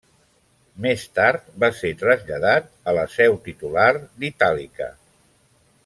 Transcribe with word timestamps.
Més 0.85 1.03
tard 1.17 1.51
va 1.63 1.69
ser 1.81 1.91
traslladat 1.99 2.73
a 2.93 2.97
la 3.01 3.05
seu 3.17 3.39
titular 3.51 3.89
d'Itàlica. 4.01 4.93